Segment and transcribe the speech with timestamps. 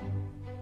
[0.00, 0.61] うん。